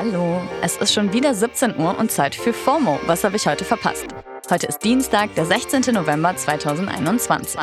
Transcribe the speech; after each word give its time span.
Hallo, 0.00 0.40
es 0.62 0.76
ist 0.76 0.94
schon 0.94 1.12
wieder 1.12 1.34
17 1.34 1.76
Uhr 1.76 1.98
und 1.98 2.12
Zeit 2.12 2.32
für 2.32 2.52
FOMO. 2.52 3.00
Was 3.06 3.24
habe 3.24 3.34
ich 3.34 3.48
heute 3.48 3.64
verpasst? 3.64 4.06
Heute 4.48 4.68
ist 4.68 4.84
Dienstag, 4.84 5.34
der 5.34 5.44
16. 5.44 5.92
November 5.92 6.36
2021. 6.36 7.58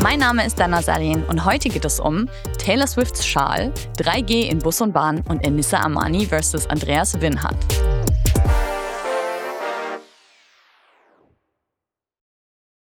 Mein 0.00 0.20
Name 0.20 0.46
ist 0.46 0.60
Dana 0.60 0.80
Salin 0.80 1.24
und 1.24 1.44
heute 1.44 1.70
geht 1.70 1.84
es 1.84 1.98
um 1.98 2.28
Taylor 2.56 2.86
Swifts 2.86 3.26
Schal, 3.26 3.72
3G 3.98 4.48
in 4.48 4.60
Bus 4.60 4.80
und 4.80 4.92
Bahn 4.92 5.22
und 5.22 5.44
Enissa 5.44 5.80
Amani 5.80 6.24
versus 6.24 6.64
Andreas 6.68 7.20
Winhardt. 7.20 7.56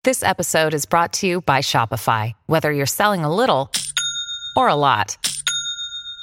This 0.03 0.21
episode 0.21 0.75
is 0.75 0.85
brought 0.85 1.11
to 1.13 1.25
you 1.25 1.41
by 1.41 1.61
Shopify. 1.61 2.33
Whether 2.45 2.71
you're 2.71 2.85
selling 2.85 3.25
a 3.25 3.35
little 3.35 3.71
or 4.55 4.67
a 4.67 4.75
lot, 4.75 5.17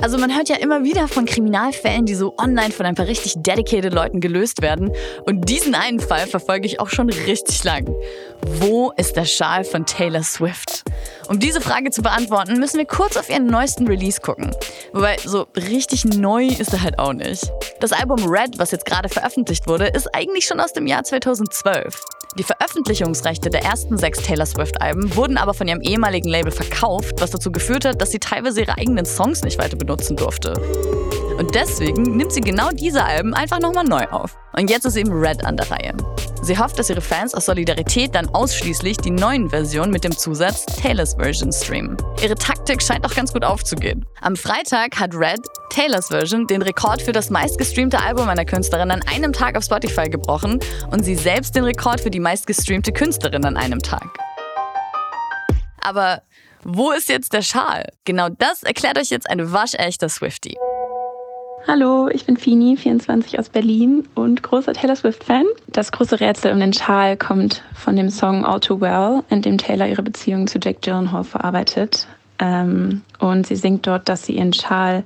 Also 0.00 0.16
man 0.16 0.34
hört 0.34 0.48
ja 0.48 0.56
immer 0.56 0.84
wieder 0.84 1.08
von 1.08 1.26
Kriminalfällen, 1.26 2.06
die 2.06 2.14
so 2.14 2.34
online 2.38 2.70
von 2.70 2.86
ein 2.86 2.94
paar 2.94 3.08
richtig 3.08 3.34
dedicated 3.38 3.92
Leuten 3.92 4.20
gelöst 4.20 4.62
werden. 4.62 4.92
Und 5.24 5.48
diesen 5.48 5.74
einen 5.74 5.98
Fall 5.98 6.28
verfolge 6.28 6.66
ich 6.66 6.78
auch 6.78 6.88
schon 6.88 7.10
richtig 7.10 7.64
lang. 7.64 7.92
Wo 8.60 8.92
ist 8.96 9.16
der 9.16 9.24
Schal 9.24 9.64
von 9.64 9.86
Taylor 9.86 10.22
Swift? 10.22 10.84
Um 11.28 11.40
diese 11.40 11.60
Frage 11.60 11.90
zu 11.90 12.02
beantworten, 12.02 12.60
müssen 12.60 12.78
wir 12.78 12.86
kurz 12.86 13.16
auf 13.16 13.28
ihren 13.28 13.46
neuesten 13.46 13.88
Release 13.88 14.20
gucken. 14.20 14.54
Wobei, 14.92 15.16
so 15.24 15.46
richtig 15.56 16.04
neu 16.04 16.46
ist 16.46 16.72
er 16.72 16.82
halt 16.82 16.98
auch 16.98 17.12
nicht. 17.12 17.50
Das 17.80 17.92
Album 17.92 18.24
Red, 18.24 18.58
was 18.58 18.70
jetzt 18.70 18.86
gerade 18.86 19.08
veröffentlicht 19.08 19.66
wurde, 19.66 19.88
ist 19.88 20.14
eigentlich 20.14 20.46
schon 20.46 20.60
aus 20.60 20.72
dem 20.72 20.86
Jahr 20.86 21.02
2012. 21.02 22.00
Die 22.36 22.42
Veröffentlichungsrechte 22.42 23.48
der 23.48 23.64
ersten 23.64 23.96
sechs 23.96 24.20
Taylor 24.22 24.44
Swift-Alben 24.44 25.16
wurden 25.16 25.38
aber 25.38 25.54
von 25.54 25.66
ihrem 25.66 25.80
ehemaligen 25.80 26.28
Label 26.28 26.52
verkauft, 26.52 27.20
was 27.20 27.30
dazu 27.30 27.50
geführt 27.50 27.86
hat, 27.86 28.02
dass 28.02 28.10
sie 28.10 28.18
teilweise 28.18 28.60
ihre 28.60 28.76
eigenen 28.76 29.06
Songs 29.06 29.42
nicht 29.42 29.58
weiter 29.58 29.76
benutzen 29.76 30.14
durfte. 30.14 30.52
Und 31.38 31.54
deswegen 31.54 32.16
nimmt 32.16 32.32
sie 32.32 32.40
genau 32.40 32.70
diese 32.70 33.04
Alben 33.04 33.32
einfach 33.32 33.60
nochmal 33.60 33.84
neu 33.84 34.04
auf. 34.08 34.36
Und 34.52 34.70
jetzt 34.70 34.84
ist 34.84 34.96
eben 34.96 35.12
Red 35.12 35.44
an 35.44 35.56
der 35.56 35.70
Reihe. 35.70 35.94
Sie 36.42 36.58
hofft, 36.58 36.78
dass 36.78 36.90
ihre 36.90 37.00
Fans 37.00 37.34
aus 37.34 37.46
Solidarität 37.46 38.14
dann 38.14 38.28
ausschließlich 38.28 38.96
die 38.98 39.10
neuen 39.10 39.50
Versionen 39.50 39.90
mit 39.90 40.04
dem 40.04 40.16
Zusatz 40.16 40.66
Taylor's 40.66 41.14
Version 41.14 41.52
streamen. 41.52 41.96
Ihre 42.22 42.34
Taktik 42.34 42.82
scheint 42.82 43.04
auch 43.04 43.14
ganz 43.14 43.32
gut 43.32 43.44
aufzugehen. 43.44 44.06
Am 44.20 44.34
Freitag 44.34 44.98
hat 44.98 45.14
Red, 45.14 45.40
Taylors 45.70 46.08
Version, 46.08 46.46
den 46.46 46.62
Rekord 46.62 47.02
für 47.02 47.12
das 47.12 47.30
meistgestreamte 47.30 48.00
Album 48.00 48.28
einer 48.28 48.44
Künstlerin 48.44 48.90
an 48.90 49.02
einem 49.02 49.32
Tag 49.32 49.56
auf 49.56 49.64
Spotify 49.64 50.08
gebrochen 50.08 50.58
und 50.90 51.04
sie 51.04 51.14
selbst 51.14 51.54
den 51.54 51.64
Rekord 51.64 52.00
für 52.00 52.10
die 52.10 52.20
meistgestreamte 52.28 52.92
Künstlerin 52.92 53.46
an 53.46 53.56
einem 53.56 53.78
Tag. 53.78 54.18
Aber 55.80 56.20
wo 56.62 56.90
ist 56.90 57.08
jetzt 57.08 57.32
der 57.32 57.40
Schal? 57.40 57.86
Genau 58.04 58.28
das 58.28 58.64
erklärt 58.64 58.98
euch 58.98 59.08
jetzt 59.08 59.30
ein 59.30 59.50
waschechter 59.50 60.10
Swiftie. 60.10 60.58
Hallo, 61.66 62.08
ich 62.08 62.26
bin 62.26 62.36
Fini, 62.36 62.76
24 62.76 63.38
aus 63.38 63.48
Berlin 63.48 64.06
und 64.14 64.42
großer 64.42 64.74
Taylor 64.74 64.96
Swift-Fan. 64.96 65.46
Das 65.68 65.90
große 65.90 66.20
Rätsel 66.20 66.52
um 66.52 66.60
den 66.60 66.74
Schal 66.74 67.16
kommt 67.16 67.62
von 67.72 67.96
dem 67.96 68.10
Song 68.10 68.44
All 68.44 68.60
Too 68.60 68.78
Well, 68.78 69.22
in 69.30 69.40
dem 69.40 69.56
Taylor 69.56 69.86
ihre 69.86 70.02
Beziehung 70.02 70.46
zu 70.48 70.58
Jake 70.58 70.80
Gyllenhaal 70.82 71.24
verarbeitet. 71.24 72.08
Ähm, 72.40 73.00
und 73.20 73.46
sie 73.46 73.56
singt 73.56 73.86
dort, 73.86 74.06
dass 74.06 74.26
sie 74.26 74.36
ihren 74.36 74.52
Schal 74.52 75.02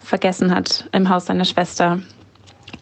vergessen 0.00 0.52
hat 0.52 0.88
im 0.90 1.08
Haus 1.08 1.26
seiner 1.26 1.44
Schwester 1.44 2.00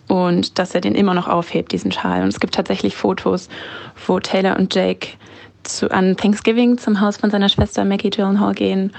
und 0.09 0.59
dass 0.59 0.75
er 0.75 0.81
den 0.81 0.95
immer 0.95 1.15
noch 1.15 1.29
aufhebt, 1.29 1.73
diesen 1.73 1.93
Schal. 1.93 2.23
Und 2.23 2.29
es 2.29 2.41
gibt 2.41 2.55
tatsächlich 2.55 2.97
Fotos, 2.97 3.49
wo 4.07 4.21
Taylor 4.21 4.57
und 4.57 4.75
Jake 4.75 5.09
zu, 5.63 5.91
an 5.91 6.17
Thanksgiving 6.17 6.79
zum 6.79 7.01
Haus 7.01 7.17
von 7.17 7.31
seiner 7.31 7.49
Schwester 7.49 7.85
Maggie 7.85 8.11
Gyllenhaal 8.11 8.55
gehen 8.55 8.93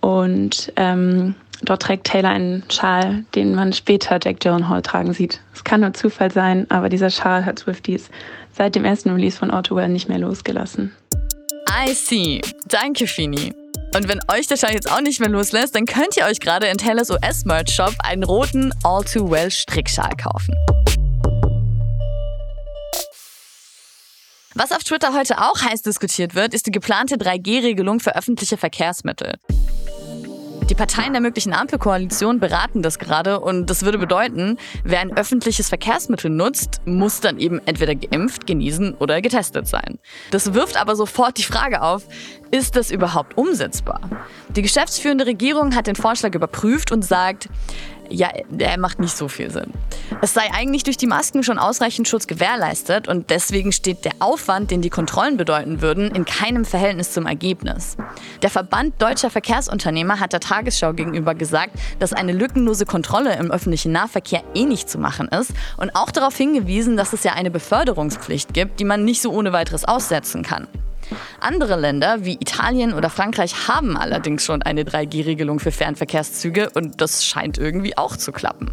und 0.00 0.72
ähm, 0.76 1.34
Dort 1.62 1.82
trägt 1.82 2.06
Taylor 2.06 2.30
einen 2.30 2.64
Schal, 2.70 3.24
den 3.34 3.54
man 3.54 3.72
später 3.72 4.18
Jack 4.22 4.40
Gyllenhaal 4.40 4.82
tragen 4.82 5.12
sieht. 5.12 5.40
Es 5.54 5.64
kann 5.64 5.80
nur 5.80 5.92
Zufall 5.92 6.30
sein, 6.30 6.66
aber 6.70 6.88
dieser 6.88 7.10
Schal 7.10 7.44
hat 7.44 7.58
Swifties 7.58 8.10
seit 8.52 8.74
dem 8.74 8.84
ersten 8.84 9.10
Release 9.10 9.38
von 9.38 9.50
Autowell 9.50 9.88
nicht 9.88 10.08
mehr 10.08 10.18
losgelassen. 10.18 10.92
I 11.86 11.92
see. 11.92 12.40
Danke, 12.66 13.06
Fini. 13.06 13.52
Und 13.94 14.06
wenn 14.08 14.20
euch 14.32 14.46
der 14.46 14.56
Schal 14.56 14.72
jetzt 14.72 14.90
auch 14.90 15.00
nicht 15.00 15.18
mehr 15.18 15.28
loslässt, 15.28 15.74
dann 15.74 15.84
könnt 15.84 16.16
ihr 16.16 16.24
euch 16.24 16.38
gerade 16.38 16.66
in 16.66 16.78
Taylors 16.78 17.10
US-Merch-Shop 17.10 17.94
einen 18.04 18.22
roten 18.22 18.72
All 18.84 19.04
Too 19.04 19.28
Well 19.28 19.50
Strickschal 19.50 20.12
kaufen. 20.16 20.54
Was 24.54 24.70
auf 24.72 24.84
Twitter 24.84 25.12
heute 25.14 25.38
auch 25.38 25.60
heiß 25.62 25.82
diskutiert 25.82 26.34
wird, 26.34 26.54
ist 26.54 26.66
die 26.66 26.70
geplante 26.70 27.16
3G-Regelung 27.16 27.98
für 27.98 28.14
öffentliche 28.14 28.56
Verkehrsmittel. 28.56 29.34
Die 30.70 30.76
Parteien 30.76 31.12
der 31.12 31.20
möglichen 31.20 31.52
Ampelkoalition 31.52 32.38
beraten 32.38 32.80
das 32.80 33.00
gerade 33.00 33.40
und 33.40 33.68
das 33.68 33.82
würde 33.82 33.98
bedeuten, 33.98 34.56
wer 34.84 35.00
ein 35.00 35.16
öffentliches 35.16 35.68
Verkehrsmittel 35.68 36.30
nutzt, 36.30 36.80
muss 36.84 37.20
dann 37.20 37.40
eben 37.40 37.60
entweder 37.66 37.96
geimpft, 37.96 38.46
genesen 38.46 38.94
oder 38.94 39.20
getestet 39.20 39.66
sein. 39.66 39.98
Das 40.30 40.54
wirft 40.54 40.80
aber 40.80 40.94
sofort 40.94 41.38
die 41.38 41.42
Frage 41.42 41.82
auf, 41.82 42.04
ist 42.52 42.76
das 42.76 42.92
überhaupt 42.92 43.36
umsetzbar? 43.36 44.00
Die 44.50 44.62
geschäftsführende 44.62 45.26
Regierung 45.26 45.74
hat 45.74 45.88
den 45.88 45.96
Vorschlag 45.96 46.36
überprüft 46.36 46.92
und 46.92 47.04
sagt, 47.04 47.48
ja, 48.10 48.28
der 48.48 48.78
macht 48.78 48.98
nicht 48.98 49.16
so 49.16 49.28
viel 49.28 49.50
Sinn. 49.50 49.72
Es 50.20 50.34
sei 50.34 50.42
eigentlich 50.52 50.82
durch 50.82 50.96
die 50.96 51.06
Masken 51.06 51.42
schon 51.42 51.58
ausreichend 51.58 52.08
Schutz 52.08 52.26
gewährleistet 52.26 53.08
und 53.08 53.30
deswegen 53.30 53.72
steht 53.72 54.04
der 54.04 54.12
Aufwand, 54.18 54.70
den 54.70 54.82
die 54.82 54.90
Kontrollen 54.90 55.36
bedeuten 55.36 55.80
würden, 55.80 56.10
in 56.10 56.24
keinem 56.24 56.64
Verhältnis 56.64 57.12
zum 57.12 57.26
Ergebnis. 57.26 57.96
Der 58.42 58.50
Verband 58.50 59.00
deutscher 59.00 59.30
Verkehrsunternehmer 59.30 60.20
hat 60.20 60.32
der 60.32 60.40
Tagesschau 60.40 60.92
gegenüber 60.92 61.34
gesagt, 61.34 61.72
dass 61.98 62.12
eine 62.12 62.32
lückenlose 62.32 62.84
Kontrolle 62.84 63.36
im 63.36 63.50
öffentlichen 63.50 63.92
Nahverkehr 63.92 64.42
eh 64.54 64.64
nicht 64.64 64.90
zu 64.90 64.98
machen 64.98 65.28
ist 65.28 65.52
und 65.76 65.94
auch 65.94 66.10
darauf 66.10 66.36
hingewiesen, 66.36 66.96
dass 66.96 67.12
es 67.12 67.24
ja 67.24 67.32
eine 67.32 67.50
Beförderungspflicht 67.50 68.52
gibt, 68.52 68.80
die 68.80 68.84
man 68.84 69.04
nicht 69.04 69.22
so 69.22 69.32
ohne 69.32 69.52
weiteres 69.52 69.84
aussetzen 69.84 70.42
kann. 70.42 70.66
Andere 71.40 71.76
Länder 71.76 72.24
wie 72.24 72.34
Italien 72.34 72.94
oder 72.94 73.10
Frankreich 73.10 73.68
haben 73.68 73.96
allerdings 73.96 74.44
schon 74.44 74.62
eine 74.62 74.84
3G-Regelung 74.84 75.60
für 75.60 75.72
Fernverkehrszüge 75.72 76.70
und 76.74 77.00
das 77.00 77.24
scheint 77.24 77.58
irgendwie 77.58 77.96
auch 77.96 78.16
zu 78.16 78.32
klappen. 78.32 78.70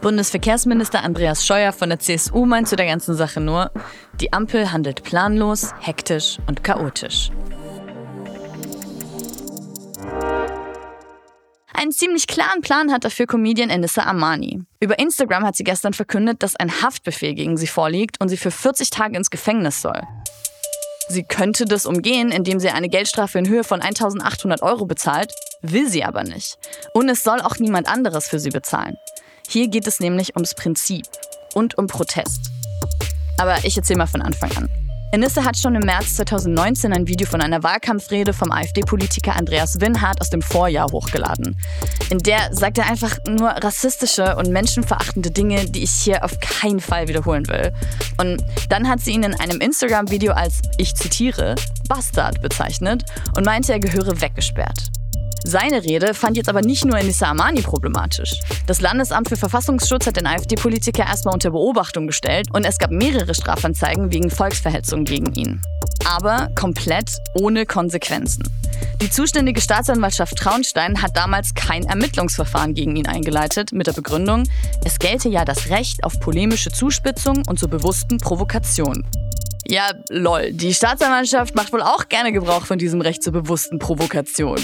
Bundesverkehrsminister 0.00 1.02
Andreas 1.02 1.46
Scheuer 1.46 1.72
von 1.72 1.88
der 1.88 1.98
CSU 1.98 2.44
meint 2.44 2.68
zu 2.68 2.76
der 2.76 2.86
ganzen 2.86 3.14
Sache 3.14 3.40
nur, 3.40 3.70
die 4.20 4.34
Ampel 4.34 4.70
handelt 4.70 5.02
planlos, 5.02 5.72
hektisch 5.80 6.38
und 6.46 6.62
chaotisch. 6.62 7.30
Einen 11.72 11.90
ziemlich 11.90 12.26
klaren 12.26 12.60
Plan 12.60 12.92
hat 12.92 13.04
dafür 13.04 13.26
Comedian 13.26 13.68
Enissa 13.68 14.04
Amani. 14.04 14.62
Über 14.78 14.98
Instagram 14.98 15.44
hat 15.44 15.56
sie 15.56 15.64
gestern 15.64 15.92
verkündet, 15.92 16.42
dass 16.42 16.54
ein 16.54 16.82
Haftbefehl 16.82 17.34
gegen 17.34 17.56
sie 17.56 17.66
vorliegt 17.66 18.20
und 18.20 18.28
sie 18.28 18.36
für 18.36 18.50
40 18.50 18.90
Tage 18.90 19.16
ins 19.16 19.28
Gefängnis 19.28 19.82
soll. 19.82 20.00
Sie 21.08 21.22
könnte 21.22 21.66
das 21.66 21.86
umgehen, 21.86 22.30
indem 22.30 22.60
sie 22.60 22.70
eine 22.70 22.88
Geldstrafe 22.88 23.38
in 23.38 23.48
Höhe 23.48 23.64
von 23.64 23.82
1800 23.82 24.62
Euro 24.62 24.86
bezahlt, 24.86 25.32
will 25.60 25.88
sie 25.88 26.04
aber 26.04 26.24
nicht. 26.24 26.58
Und 26.92 27.08
es 27.08 27.22
soll 27.22 27.40
auch 27.40 27.58
niemand 27.58 27.88
anderes 27.88 28.28
für 28.28 28.38
sie 28.38 28.50
bezahlen. 28.50 28.96
Hier 29.48 29.68
geht 29.68 29.86
es 29.86 30.00
nämlich 30.00 30.34
ums 30.34 30.54
Prinzip 30.54 31.06
und 31.54 31.76
um 31.76 31.86
Protest. 31.86 32.50
Aber 33.38 33.56
ich 33.64 33.76
erzähle 33.76 33.98
mal 33.98 34.06
von 34.06 34.22
Anfang 34.22 34.56
an. 34.56 34.83
Enisse 35.14 35.44
hat 35.44 35.56
schon 35.56 35.76
im 35.76 35.82
März 35.82 36.16
2019 36.16 36.92
ein 36.92 37.06
Video 37.06 37.24
von 37.24 37.40
einer 37.40 37.62
Wahlkampfrede 37.62 38.32
vom 38.32 38.50
AfD-Politiker 38.50 39.36
Andreas 39.36 39.80
Winhardt 39.80 40.20
aus 40.20 40.28
dem 40.28 40.42
Vorjahr 40.42 40.90
hochgeladen. 40.90 41.56
In 42.10 42.18
der 42.18 42.52
sagt 42.52 42.78
er 42.78 42.90
einfach 42.90 43.18
nur 43.28 43.50
rassistische 43.50 44.34
und 44.34 44.50
menschenverachtende 44.50 45.30
Dinge, 45.30 45.66
die 45.66 45.84
ich 45.84 45.92
hier 45.92 46.24
auf 46.24 46.40
keinen 46.40 46.80
Fall 46.80 47.06
wiederholen 47.06 47.46
will. 47.46 47.72
Und 48.18 48.42
dann 48.68 48.88
hat 48.88 49.02
sie 49.02 49.12
ihn 49.12 49.22
in 49.22 49.38
einem 49.38 49.60
Instagram-Video 49.60 50.32
als, 50.32 50.62
ich 50.78 50.96
zitiere, 50.96 51.54
Bastard 51.88 52.42
bezeichnet 52.42 53.04
und 53.36 53.46
meinte, 53.46 53.72
er 53.72 53.78
gehöre 53.78 54.20
weggesperrt. 54.20 54.90
Seine 55.46 55.84
Rede 55.84 56.14
fand 56.14 56.38
jetzt 56.38 56.48
aber 56.48 56.62
nicht 56.62 56.86
nur 56.86 56.98
Enissa 56.98 57.26
Amani 57.26 57.60
problematisch. 57.60 58.40
Das 58.66 58.80
Landesamt 58.80 59.28
für 59.28 59.36
Verfassungsschutz 59.36 60.06
hat 60.06 60.16
den 60.16 60.26
AfD-Politiker 60.26 61.04
erstmal 61.04 61.34
unter 61.34 61.50
Beobachtung 61.50 62.06
gestellt 62.06 62.48
und 62.52 62.64
es 62.64 62.78
gab 62.78 62.90
mehrere 62.90 63.34
Strafanzeigen 63.34 64.10
wegen 64.10 64.30
Volksverhetzung 64.30 65.04
gegen 65.04 65.32
ihn. 65.34 65.60
aber 66.04 66.48
komplett 66.54 67.10
ohne 67.34 67.66
Konsequenzen. 67.66 68.44
Die 69.00 69.10
zuständige 69.10 69.60
Staatsanwaltschaft 69.60 70.36
Traunstein 70.36 71.02
hat 71.02 71.16
damals 71.16 71.54
kein 71.54 71.84
Ermittlungsverfahren 71.84 72.74
gegen 72.74 72.96
ihn 72.96 73.06
eingeleitet, 73.06 73.72
mit 73.72 73.86
der 73.86 73.92
Begründung, 73.92 74.44
es 74.84 74.98
gelte 74.98 75.28
ja 75.28 75.44
das 75.44 75.70
Recht 75.70 76.04
auf 76.04 76.20
polemische 76.20 76.70
Zuspitzung 76.70 77.42
und 77.48 77.58
zur 77.58 77.68
bewussten 77.68 78.18
Provokation. 78.18 79.06
Ja, 79.66 79.92
lol, 80.10 80.52
die 80.52 80.74
Staatsanwaltschaft 80.74 81.54
macht 81.54 81.72
wohl 81.72 81.82
auch 81.82 82.08
gerne 82.08 82.32
Gebrauch 82.32 82.66
von 82.66 82.78
diesem 82.78 83.00
Recht 83.00 83.22
zur 83.22 83.32
bewussten 83.32 83.78
Provokation. 83.78 84.62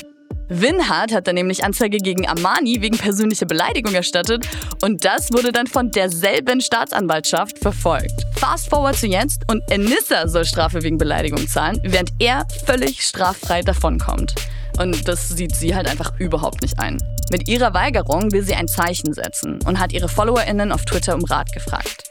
Winhardt 0.50 1.14
hat 1.14 1.29
dann 1.29 1.37
nämlich 1.37 1.64
Anzeige 1.64 1.99
gegen 1.99 2.26
Armani 2.26 2.82
wegen 2.82 2.99
persönlicher 2.99 3.47
Beleidigung 3.47 3.94
erstattet 3.94 4.49
und 4.82 5.05
das 5.05 5.32
wurde 5.32 5.52
dann 5.52 5.69
von 5.69 5.93
derselben 5.93 6.61
Staatsanwaltschaft 6.61 7.61
verfolgt. 7.61 8.26
Fast 8.35 8.69
forward 8.69 8.97
zu 8.97 9.06
jetzt 9.06 9.43
und 9.49 9.62
Enissa 9.70 10.26
soll 10.26 10.44
Strafe 10.44 10.82
wegen 10.82 10.99
Beleidigung 10.99 11.47
zahlen, 11.47 11.79
während 11.85 12.11
er 12.19 12.47
völlig 12.67 13.02
straffrei 13.02 13.62
davonkommt. 13.62 14.35
Und 14.79 15.06
das 15.06 15.29
sieht 15.29 15.55
sie 15.55 15.75
halt 15.75 15.88
einfach 15.88 16.19
überhaupt 16.19 16.62
nicht 16.62 16.81
ein. 16.81 16.99
Mit 17.31 17.46
ihrer 17.46 17.73
Weigerung 17.73 18.32
will 18.32 18.43
sie 18.43 18.55
ein 18.55 18.67
Zeichen 18.67 19.12
setzen 19.12 19.61
und 19.67 19.79
hat 19.79 19.93
ihre 19.93 20.08
FollowerInnen 20.08 20.73
auf 20.73 20.85
Twitter 20.85 21.14
um 21.14 21.25
Rat 21.25 21.53
gefragt. 21.53 22.10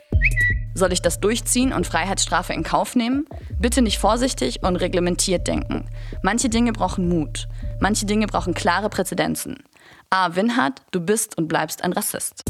Soll 0.79 0.93
ich 0.93 1.01
das 1.01 1.19
durchziehen 1.19 1.73
und 1.73 1.85
Freiheitsstrafe 1.85 2.53
in 2.53 2.63
Kauf 2.63 2.95
nehmen? 2.95 3.25
Bitte 3.59 3.81
nicht 3.81 3.99
vorsichtig 3.99 4.63
und 4.63 4.77
reglementiert 4.77 5.45
denken. 5.45 5.89
Manche 6.21 6.47
Dinge 6.47 6.71
brauchen 6.71 7.09
Mut. 7.09 7.49
Manche 7.81 8.05
Dinge 8.05 8.27
brauchen 8.27 8.53
klare 8.53 8.87
Präzedenzen. 8.87 9.57
A. 10.09 10.37
Winhardt, 10.37 10.81
du 10.91 11.01
bist 11.01 11.37
und 11.37 11.49
bleibst 11.49 11.83
ein 11.83 11.91
Rassist. 11.91 12.45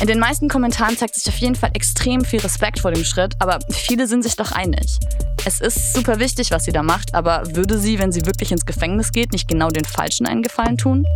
In 0.00 0.06
den 0.06 0.18
meisten 0.18 0.48
Kommentaren 0.48 0.96
zeigt 0.96 1.16
sich 1.16 1.28
auf 1.28 1.36
jeden 1.36 1.54
Fall 1.54 1.72
extrem 1.74 2.24
viel 2.24 2.40
Respekt 2.40 2.78
vor 2.78 2.92
dem 2.92 3.04
Schritt, 3.04 3.34
aber 3.40 3.58
viele 3.70 4.06
sind 4.06 4.22
sich 4.22 4.36
doch 4.36 4.52
einig. 4.52 4.98
Es 5.44 5.60
ist 5.60 5.92
super 5.92 6.18
wichtig, 6.18 6.50
was 6.50 6.64
sie 6.64 6.72
da 6.72 6.82
macht, 6.82 7.14
aber 7.14 7.42
würde 7.54 7.78
sie, 7.78 7.98
wenn 7.98 8.10
sie 8.10 8.24
wirklich 8.24 8.52
ins 8.52 8.64
Gefängnis 8.64 9.12
geht, 9.12 9.32
nicht 9.32 9.48
genau 9.48 9.68
den 9.68 9.84
Falschen 9.84 10.26
einen 10.26 10.42
Gefallen 10.42 10.78
tun? 10.78 11.06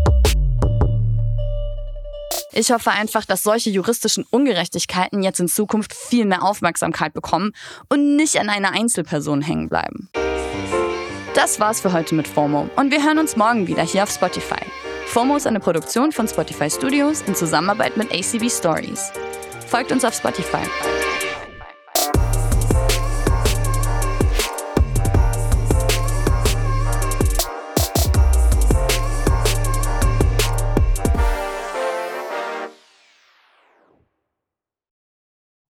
Ich 2.52 2.72
hoffe 2.72 2.90
einfach, 2.90 3.24
dass 3.24 3.42
solche 3.42 3.70
juristischen 3.70 4.24
Ungerechtigkeiten 4.30 5.22
jetzt 5.22 5.40
in 5.40 5.48
Zukunft 5.48 5.94
viel 5.94 6.24
mehr 6.24 6.42
Aufmerksamkeit 6.42 7.12
bekommen 7.12 7.52
und 7.88 8.16
nicht 8.16 8.40
an 8.40 8.48
einer 8.48 8.72
Einzelperson 8.72 9.42
hängen 9.42 9.68
bleiben. 9.68 10.08
Das 11.34 11.60
war's 11.60 11.80
für 11.80 11.92
heute 11.92 12.14
mit 12.14 12.26
FOMO 12.26 12.68
und 12.76 12.90
wir 12.90 13.04
hören 13.04 13.18
uns 13.18 13.36
morgen 13.36 13.68
wieder 13.68 13.82
hier 13.82 14.02
auf 14.02 14.10
Spotify. 14.10 14.60
FOMO 15.06 15.36
ist 15.36 15.46
eine 15.46 15.60
Produktion 15.60 16.12
von 16.12 16.26
Spotify 16.26 16.68
Studios 16.68 17.22
in 17.22 17.34
Zusammenarbeit 17.34 17.96
mit 17.96 18.12
ACB 18.12 18.50
Stories. 18.50 19.12
Folgt 19.68 19.92
uns 19.92 20.04
auf 20.04 20.14
Spotify. 20.14 20.66